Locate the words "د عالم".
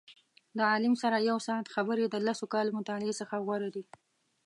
0.57-0.93